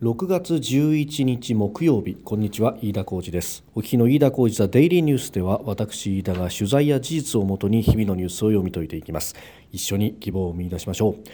[0.00, 2.14] 6月11日木曜日。
[2.22, 3.64] こんにちは飯田浩二です。
[3.74, 9.34] お聞きの飯田浩二ザデイリーニュースでは私飯田が取材や事実をもとに日々のニュースを読み解いていきます。
[9.72, 11.24] 一緒に希望を見出しましょう。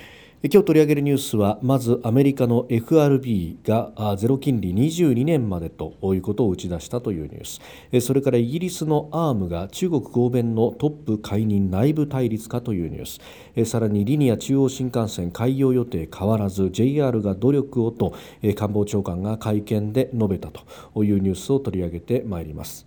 [0.42, 8.06] 今日取り上げるニュースはまずアメリカの FRB がゼロ金利22年までということを打ち出したというニュース。
[8.06, 13.70] それからイギリスのアームが中国合弁のトップ解任内部対立かというニュース。
[13.70, 18.12] さらにリニア中央新幹線開業予定変わらず JR が努力をと
[18.54, 22.86] 官房長官が会見で述べたというニュースを取り上げてまいります。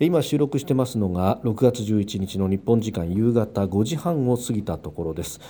[0.00, 5.40] 今収録してますのが6月11日の日本時間夕方5時半を過ぎたところです。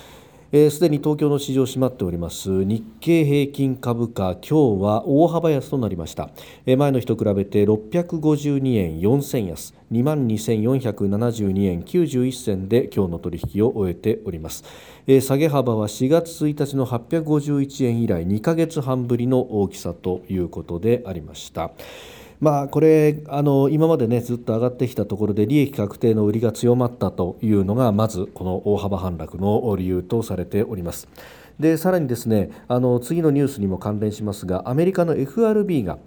[0.51, 2.63] す、で、に東京の市場閉まっております。
[2.63, 6.29] 日経平均株価今日は大幅安となりました、
[6.65, 9.73] えー、前の日と比べて652円4銭安。
[9.91, 14.63] 2万2472円91銭で今日の取引を終えております、
[15.05, 21.71] えー、下げ幅は4月1日の851円以来2ヶ月半ぶりの大きさということでありました。
[22.39, 31.07] まあ、これあの今まで、ね、ずっと上がってきたところで利益確定の売りが強まったというのがまずこの大幅反落の理由とされております。
[31.59, 35.97] でさらにですねあの次のニュースにも関連しますがアメリカの FRB が、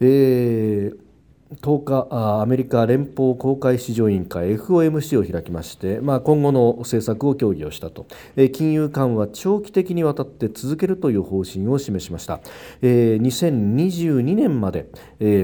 [0.00, 1.05] えー
[1.54, 2.08] 10日
[2.40, 8.06] アメリカ連邦公開市場委員会 FOMC を開きまして、まあ、今後の政策を協議をしたと、
[8.52, 12.40] 金融緩和長期的にわたって続けるという方針を示しました、
[12.82, 14.88] 2022年まで、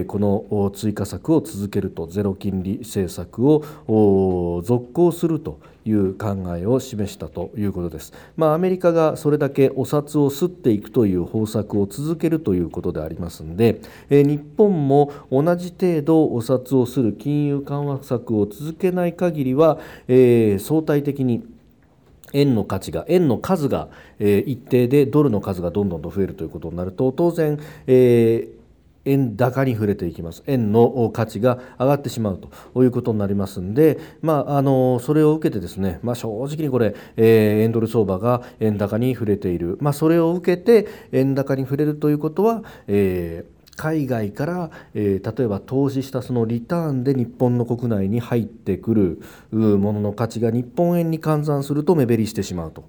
[0.09, 8.13] この追加策を続けるとゼロ金利政策を続行するという考えを示したということです。
[8.37, 21.45] まあ、アメリカがそれだけお札を吸っていくという方策を続けるということでありますので、え日本も同じ程度お札をする金融緩和策を続けない限りは、えー、相対的に
[22.33, 23.89] 円の価値が円の数が、
[24.19, 28.62] え、一定でドルの数がどんどんと増えるということになると当然、えー
[29.05, 30.43] 円高に触れていきます。
[30.47, 32.41] 円の価値が上がってしまう
[32.75, 52.85] ということになりますんで、まあ、あのそれを受けてですね、まあ、正直にこれ、えー、円ドル相場が円高に触れている、まあ、それを受けて円高に触れるということは、えー海外から、えー、例えば投資したそのリターンで日本の国内に入ってくるものの価値が日本円に換算すると目減りしてしまうと。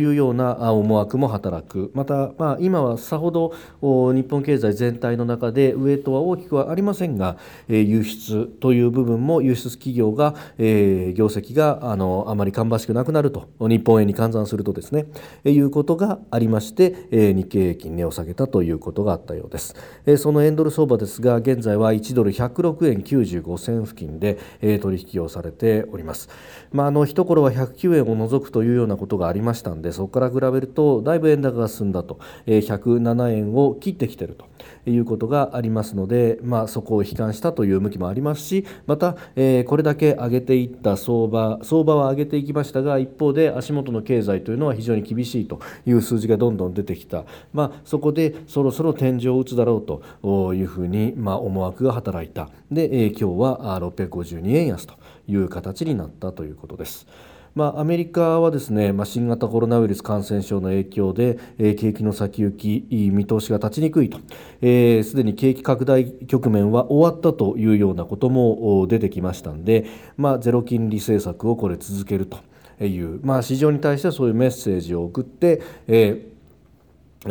[0.00, 1.90] いうような思惑も働く。
[1.94, 7.36] また、まあ、今はさほど日本経済全体の中でウエイトは大きくはありませんが、
[7.68, 15.06] えー、輸出という部分も輸出企業が、えー、業績があのあまり芳しくなくなると日本円に換算するとですね、
[15.44, 19.76] え、いうことがありまして、えー、日経平均値を下げたということがあったようです。
[20.06, 24.38] えーその円ドル相場ですが現在は1ドル106円95銭付近で、
[24.80, 26.30] 取引をされております。
[26.72, 34.46] まあ、あの一頃は109円を除くというようなことがありましたのでそこから比べるとだいぶ円高が進んだと、えー、107円を切ってきていると
[34.86, 54.94] いうことがありますので、まあ、そこを悲観したという向きもありますしまた、えー、これだけ上げていった相場相場は上げていきましたが一方で足元の経済というのは非常に厳しいという数字がどんどん出てきた、まあ、そこでそろそろ天井を打つだろうというふうに、まあ、思惑が働いたで、えー、今日は652円安と
[55.28, 57.06] いう形になったということです。
[57.54, 64.18] まあ、アメリカはですね、まあ、新型コロナウイルス感染症の影響で、えー、景気の先行き見通しが立ちにくいと。
[64.18, 64.22] す
[64.60, 72.38] で、えー、に景気拡大局面は終わったというようなことも出てきましたので、まあ、ゼロ金利政策をこれ続けると
[72.84, 76.33] いう、まあ、市場に対してはそういうメッセージを送って、えー、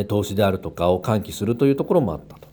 [0.07, 2.43] 投資であるとかを喚起するというところもあったと。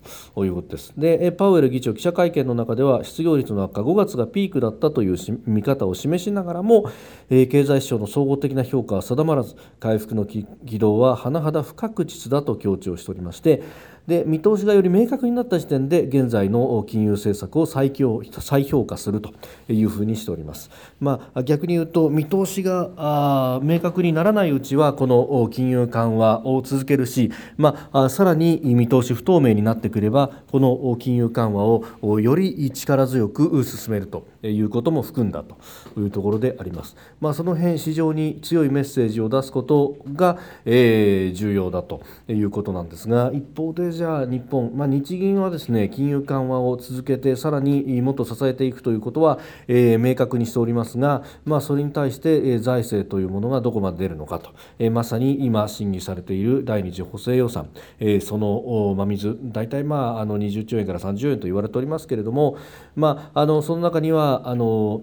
[0.44, 0.92] いうことです。
[0.96, 6.90] で、パウエル議長、記者会見の中では、失業率の悪化、5月がピークだったという見方を示しながらも、
[7.28, 10.46] 経済指標の総合的な評価は定まらず、回復の軌
[10.78, 13.62] 道は甚だ不確実だと強調しておりまして、
[14.10, 19.32] で見通しがより明確になった時点で現在の金融政策を再強再評価すると
[19.68, 20.68] いうふうにしております。
[20.98, 35.56] まあ、逆に言うと見通しが明確にならないうちはこの金融緩和を続けるし、まあ、さらに見通し不透明になってくればこの金融緩和をより力強く進めるということも含んだと
[36.00, 36.96] いうところであります。
[37.20, 49.38] まあ、その辺市場に強いメッセージを出すことが、えー、重要だということなんですが一方でじゃあ日本、まあ、日銀はですね金融緩和を続けてさらにもっと支えていくということは、
[49.68, 62.56] えー、明確にしておりますが、まあ、それに対して、えー、財政というものがどこまで出るのかと、えー、まさに今審議されている第二次補正予算、えー、その真水大体まああの20兆円から30兆円と言われておりますけれども、
[62.96, 65.02] まあ、あのその中にはあの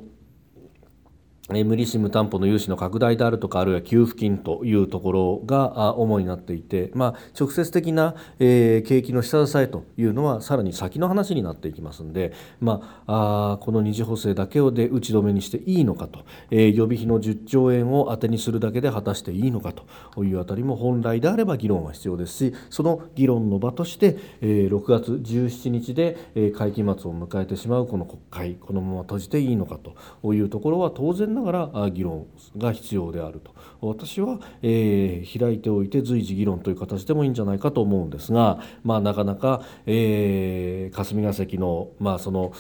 [1.50, 26.18] 無利子無担保の融資の拡大であるとかあるいは給付金というところが主になっていて、まあ、直接的な、景気の下支えというのはさらに先の話になっていきますので、まあ、この二次補正だけをで打ち止めにしていいのかと、予備費の10兆円を当てにするだけで果たしていいのかというあたりも本来であれば議論は必要ですしその議論の場として、え、6月17日で、
[26.56, 29.80] 会期末を迎えてしまうこの国会このまま閉じていいのか
[30.22, 42.54] というところは当然ながら議論が必要であると私は、えー、開いておいて随時議論という形でもいいんじゃないかと思うんですが、まあ、なかなか、えー、霞が関の,、まあその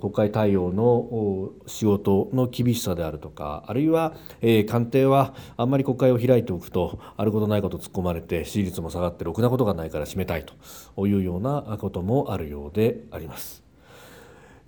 [0.00, 13.63] 国会対応の仕事の厳しさであるとかあるいは、えー、官邸はあんまり国会を開いておくとあることないこと突っ込まれて支持率も下がってろくなことがないから閉めたいというようなこともあるようであります。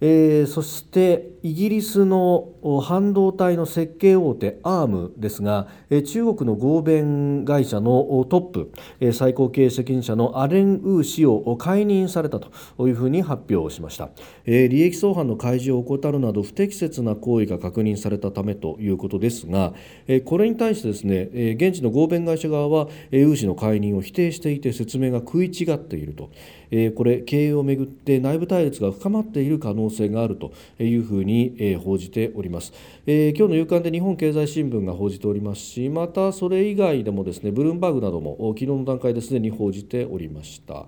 [0.00, 2.48] えー、そしてイギリスの
[2.82, 12.50] 半導体の設計大手アームですが、えー、中国の合弁会社のトップ、えー、最高経営責任者のアレン・ウー氏を解任されたと
[12.88, 14.10] いうふうに発表しました、
[14.44, 19.72] え、利益相反の開示を怠るなど不適切な行為が確認されたためということですが、
[20.08, 26.30] え、これに対してですね、え、現地の合弁会社側は、えー、ウー氏の解任を否定していて説明が食い違っていると、
[26.70, 32.72] え、これ経営をめぐって内部対立が深まっている可能能性があるというふうに、えー、報じております、
[33.06, 40.86] えー、今日の夕刊で日本経済新聞が報じておりますしまたそれ以外でもですねブルームバーグなども昨日の段階ですでに報じておりました。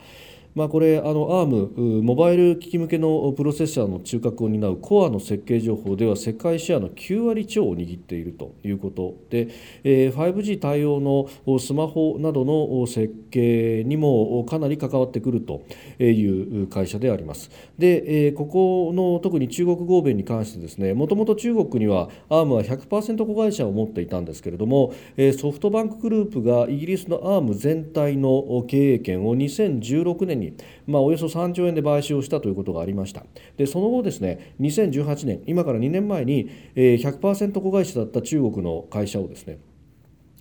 [0.58, 9.46] まあ、これあの ARM モバイル機器向けのプロセッサーの中核を担うコアの設計情報では世界シェアの9割超を握っているということで、
[9.84, 11.28] えー、5G 対応の
[11.60, 15.62] スマホなどの設計にもかなり関わってくると
[16.02, 17.52] いう会社であります。
[17.78, 30.47] で、えー、ここの特に中国合弁に関してですねもともと中国には ARM は100%子会社を持っていたんですけれども、えー、ソフトバンクグループがイギリスの ARM 全体の経営権を2016年に
[30.86, 33.24] まあ、およそ3兆円で買収をしたということがありました
[33.56, 39.58] でその後ですね2018年今から2年前に100%子会社だった中国の会社をですね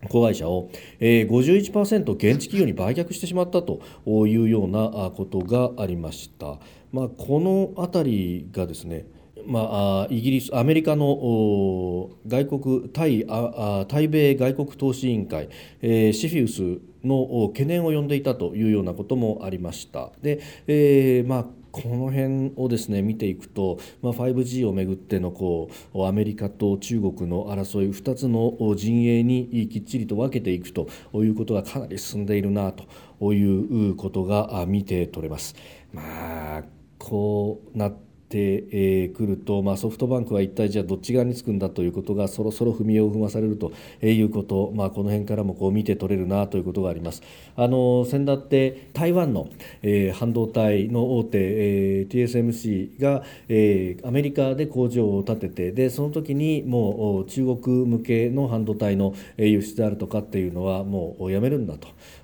[0.09, 0.69] 子会社を
[0.99, 3.81] 51%現地企業に売却してしまったと
[4.27, 6.59] いうようなことがありました。
[6.91, 9.07] まあ、この辺りがですね
[9.45, 15.47] まあ、イギリスアメリカの外国対あ対米外国投資委員会、
[15.81, 20.11] え、シフィウスの懸念を呼んでいたというようなこともありました。
[20.21, 32.73] で、えーまあこの辺をですね見ていくと、まあ、5G をめぐってのこうアメリカと中国の争い2つの陣営にきっちりと分けていくということがかなり進んでいるな
[33.19, 35.55] ということが見て取れます。
[35.93, 36.63] まあ
[36.97, 37.95] こうなっ
[38.29, 43.71] てくると、まあ、ソフトバンクは一体じゃあどっち側につくんだということがそろそろ踏み絵を踏まされると
[44.01, 47.21] いうこと、まあ、この辺からもこう見て取れるなということがあります。
[47.55, 49.49] あの先だって台湾の、
[49.81, 61.75] えー、半導体の大手、えー、TSMC が、えー、アメリカで工場を建ててでその時にもう中国向けの半導体の輸出であるとかっていうのはもうやめるんだ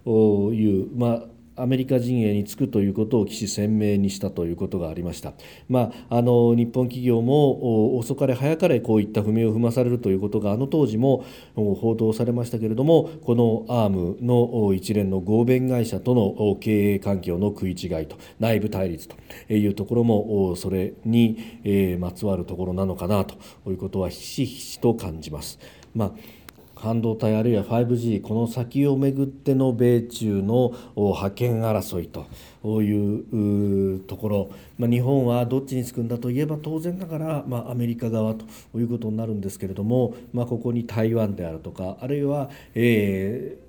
[0.05, 5.33] という、まあアメリカ陣営につくということを岸鮮明にしたということがありました、
[5.69, 19.15] まあ、あの日本企業も遅かれ早かれこういった踏みを踏まされるということがあの当時も報道されましたけれどもこのアームの一連の合弁会社との経営環境の食い違いと内部対立と
[19.53, 23.35] いうところもそれにまつわるところなのかなと
[23.69, 25.59] いうことはひしひしと感じます。
[25.93, 26.42] まあ
[26.83, 30.73] 半導体あるいは 5G この先をめぐっての米中の
[31.13, 43.63] 覇権争いというところ、まあ、日本はどっちにつくんだといえば当然ながら、まあ、アメリカ側ということになるんですけれども、まあ、ここに台湾であるとかあるいは、えー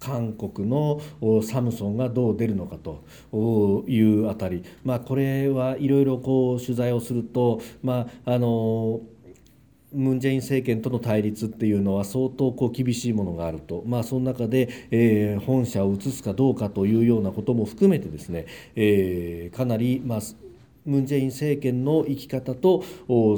[0.00, 1.02] 韓国の
[1.42, 3.04] サムソンがどう出るのかと
[3.86, 9.02] いうあたり、まあ、これはいろいろ取材をすると、まああの
[9.92, 20.20] ムン・ジェイン政権との対立っていうのは相当こう厳しいものがあると、まあ、その中で、えー、本社を移すかどうかというようなことも含めてですね、えー、かなり、まあ、
[20.90, 22.84] ムン・ジェイン政権の生き方と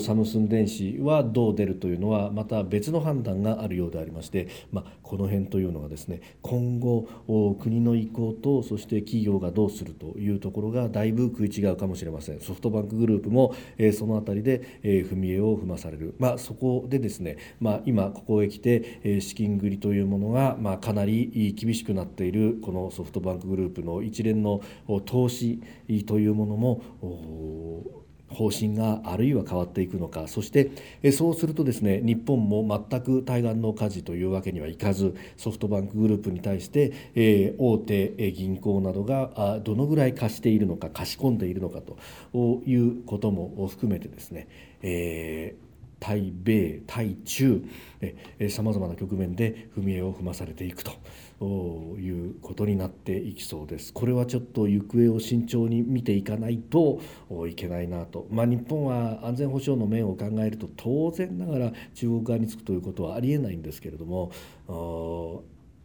[0.01, 7.07] サムスン電子はどう出るというのはまた別の判断があるようでありまして、まあ、この辺というのがですね今後
[7.61, 12.41] 国の意向とそして企業がどうするというところがだいぶ食い違うかもしれません。
[12.41, 24.61] ソフトバンクグループも、え、その辺りで、え、踏み絵を踏まされる、まあ、そこでですね、まあ、今ここへ来て、え、資金繰りというものが、まあ、かなり厳しくなっているこのソフトバンクグループの一連の
[25.05, 25.61] 投資
[26.07, 26.83] というものも
[28.33, 30.27] 方針があるいは変わっていくのか。
[30.27, 30.71] そして
[31.13, 41.97] そうするとですね日本も全く対岸の火事というわけにはいかずソフトバンクグループに対して、え大手銀行などがどのぐらい貸しているのか貸し込んでいるのかと
[42.67, 44.49] いうことも含めてですね、
[44.83, 45.73] えー
[46.03, 47.65] 対米対中
[48.51, 50.91] さまざまな局面で踏み絵を踏まされていくと。
[51.45, 53.93] いうことになっていきそうです。
[53.93, 57.01] これはちょっと行方を慎重に見ていかないと
[57.49, 64.33] いけないなと、まあ、日本は安全保障の面を考えると当然ながら中国側につくということはありえないんですけれども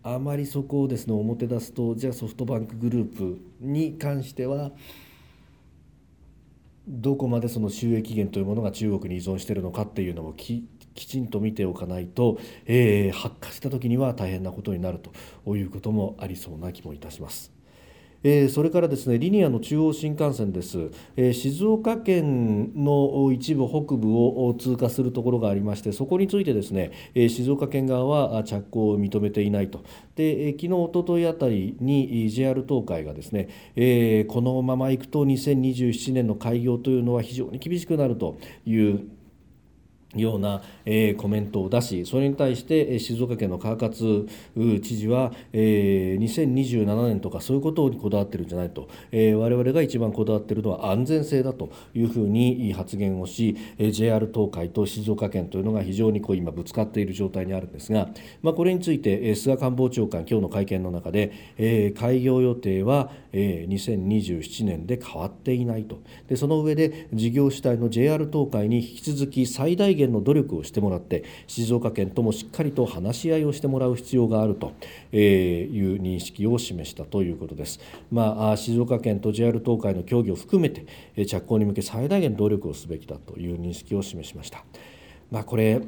[0.03, 4.71] あまりそこをですね表出すとじゃあソフトバンクグループに関しては
[6.87, 10.65] どこまでその収益源というものが中国に依存しているのかっていうのもき
[10.97, 17.57] きちんと見ておかないと、えー、発火した時には大変なことになるということもありそうな気もいたします。
[18.23, 29.83] えそれからですねリニアの中央新幹線です、え静岡県の一部北部を通過するところがありましてそこについてですね、え静岡県側は着工を認めていないと
[30.15, 39.16] で、え昨日おとといあたりに JR 東海がですね、えこのままいくと2027年の開業というのは非常に厳しくなるという
[40.15, 44.27] ような、えー、コメントを出しそれに対して静岡県の川勝
[44.81, 58.07] 知事は、えー、2027年とかそういうことにこだわってるんじゃないと、えー、我々が一番こだわってるのは安全性だというふうに発言をし、えー、JR 東海と静岡県というのが非常にこう今ぶつかっている状態にあるんですが、
[58.41, 65.99] まあ、これについて、えー、菅官房長官今日の会見の中で、えー、開業予定は、えー、2027年で変わっていないと。
[66.27, 74.71] でその上で事業主体の JR 東海に引き続き最大限の努力をしてもらって静岡県ともしっかりと話し合いをしてもらう必要があると
[75.15, 77.79] いう認識を示したということです。
[78.11, 80.85] まあ、静岡県と JR 東海の協議を含めて
[81.25, 84.63] 着工に向け最大限努力をすべきだという認識を示しました。
[85.31, 85.81] まあ、これ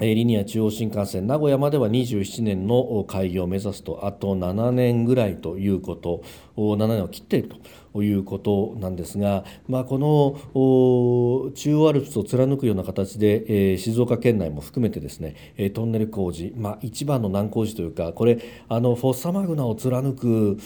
[0.00, 6.22] リニア中央新幹線名古屋までは27年の開業を目指すとあと7年ぐらいということ
[6.56, 7.62] 7年を切っているとと
[7.96, 15.34] いうことなんですが、まあ、この中央アルプスを貫くような形で、えー、静岡県内も含めてですね
[15.74, 20.58] トンネル工事、まあ、一番の難工事というかこれあのフォッサマグナを貫く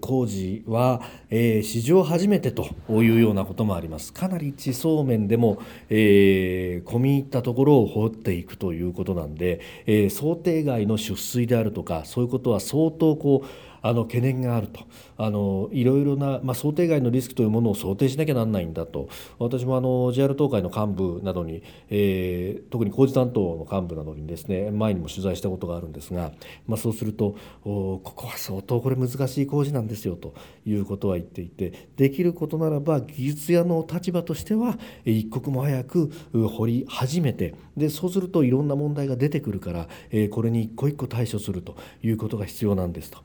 [0.00, 4.12] 工事は、えー、史上初めてというようなこともあります。
[4.12, 5.58] かなり地層面でも、
[5.88, 14.80] えー、込み入ったところを掘っていくということなんで、えー、想定外の出水であるとかそういうことは相当こうあの懸念があると
[15.16, 19.08] あのいろいろな、まあ、想定外のリスクというものを想定しなきゃなんないんだと
[19.38, 26.32] 私もあの JR 東海の幹部などに、えー、特に工事担当の幹部などにですね前にも取材したことがあるんですが、
[26.66, 30.34] まあ、そうするとここは相当これ難しい工事なんですよと
[30.66, 43.18] いうことは言っていてできることならば技術屋の立場としては一刻も早く掘り始めてでそうするといろんな問題が出てくるから、えー、これに一個一個対処するということが必要なんですと。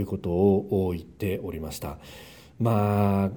[0.00, 1.98] いうことを言っておりました。
[2.58, 3.30] まあ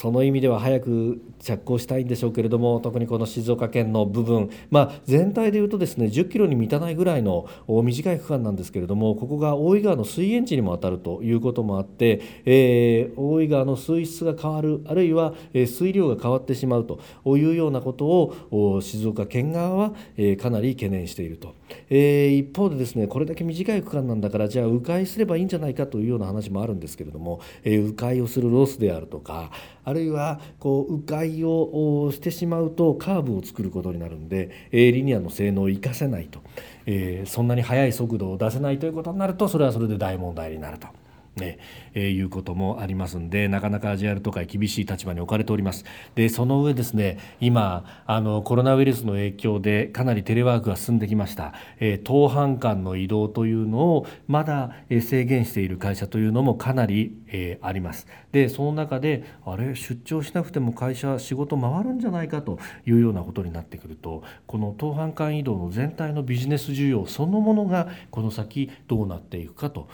[0.00, 17.00] その意味では早く着工したいんでしょうけれども特にこの静岡県の部分、まあ、全体でいうとですね10キロに満たないぐらいの短い区間なんですけれどもここが大井川の水源地にも当たるということもあって、えー、大井川の水質が変わるあるいは、水量が変わってしまうと
[17.36, 19.92] いうようなことを静岡県側は、
[20.40, 21.54] かなり懸念していると、
[21.90, 29.50] えー、一方でですねこれだけ短い区間なんだからじゃあ迂回すればいいんじゃないかというような話もあるんですけれども、えー、迂回をするロスであるとか
[29.84, 36.40] あるいはこう迂回をしてしまうとカーブを作ることになるんで、えリニアの性能を生かせないと、
[36.86, 40.88] えそんなに速い速度を出せないということになるとそれはそれで大問題になると。
[41.36, 41.58] ね
[41.94, 45.84] えー、いうこともありますんでなかなか JR とか厳しい立場に置かれております。
[46.14, 58.06] でその上ですね今あのコロナウイルスの影響でかなりテレワークが進んできました、えー、当半間の移動というのをまだ制限している会社というのもかなり、えー、あります。
[58.32, 69.88] でその中であれ出張しなくても会社仕事回るんじゃないかというようなことになってくるとこの当半間移動の全体のビジネス需要そのものがこの先どうなっていくかと。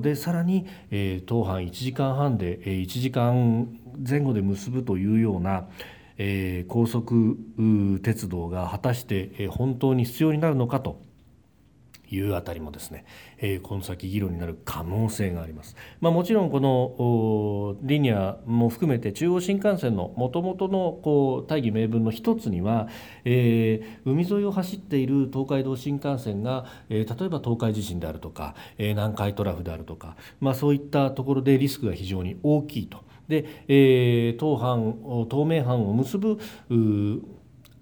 [0.00, 3.68] でさらにえー、当班1時間半で、え、1時間
[4.08, 5.66] 前後で結ぶというような、
[6.16, 7.36] え、高速
[8.04, 11.02] 鉄道が果たして、え、本当に必要になるのかと。
[12.10, 13.04] いうあたりもですね、
[13.38, 15.76] えー、この先議論になる可能性があります。
[16.00, 22.88] まあ、もちろんこのリニアも含めて中央新幹線のもともとのこう大義名分の一つには、
[23.24, 33.04] えー、海沿いを走っている東海道新幹線が、えー、例えば東海地震であるとか、えー、南海トラフであるとか、まあ、そういったところでリスクが非常に大きいと。
[33.28, 36.38] で、えー、当藩東名阪を結ぶ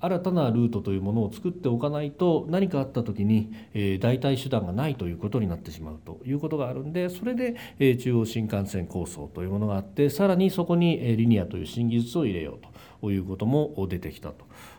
[0.02, 7.56] 新たなルートというものを作っておかないと何かあった時に、代替手段がないということになってしまうということがあるんでそれで、
[7.96, 12.58] 中央新幹線構想というものがあってさらにそこに、リニアという新技術を入れよう
[13.00, 14.32] ということも出てきた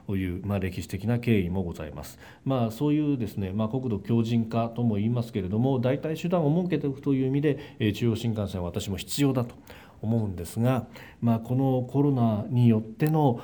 [0.08, 2.20] という、まあ、歴史的な経緯もございます。
[2.44, 9.56] まあ、そういうですね、まあ、国土強靭化とも言いますけれども代替手段を設けておくという意味で、中央新幹線は私も必要だと。
[10.04, 10.88] 思うんですが、
[11.22, 13.40] まあ、このコロナによっての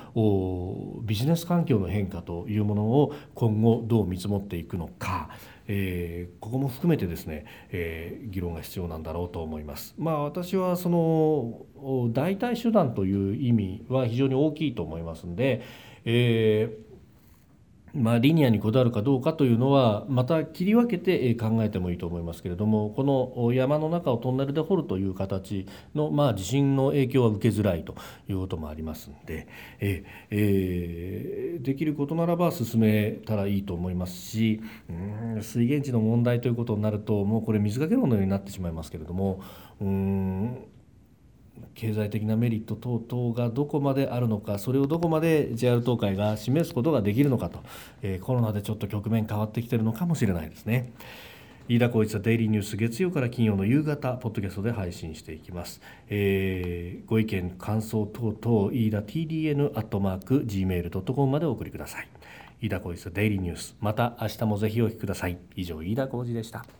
[1.02, 5.30] ビジネス環境の変化というものを今後どう見積もっていくのか、
[5.66, 9.94] えー、ここも含めてですね、えー、議論が必要なんだろうと思います。
[9.98, 15.62] まあ、私はその代替手段という意味は非常に大きいと思いますんで、
[16.04, 16.89] えー
[17.94, 23.04] まあ、リニアにこだわるかどうかというのはまた切り分けて考えてもいいと思いますけれどもこ
[23.36, 27.94] の山の中をトンネルで掘るという形の、まあ、地震の影響は受けづらいと
[28.28, 29.48] いうこともありますので、
[29.80, 39.42] ええー、できることならば進めたらいいと思いますしうん水源地の問題ということになるともうこれ水かけ論のようになってしまいますけれども
[39.80, 40.64] うん
[41.74, 47.60] 経済的なメリット等々がどこまであるのかそれをどこまで JR 東海が示すことができるのかと、
[48.02, 50.92] えー、コロナでちょっと局面変わってきてるのかもしれないですね。
[51.68, 62.08] 飯田浩一はデイリーニュース月曜から金曜の夕方ポッドキャストで配信していきます、えー、ご意見感想等々飯田 TDN アットマーク Gmail.com までお送りください。
[62.60, 65.38] 飯田浩一はデイリーニュースまた明日もぜひお聞きください。
[65.54, 66.79] 以上飯田浩二でした。